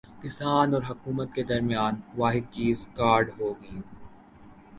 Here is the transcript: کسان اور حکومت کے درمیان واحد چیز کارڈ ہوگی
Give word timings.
کسان 0.21 0.73
اور 0.73 0.81
حکومت 0.89 1.33
کے 1.35 1.43
درمیان 1.43 1.99
واحد 2.17 2.51
چیز 2.53 2.85
کارڈ 2.95 3.29
ہوگی 3.39 3.77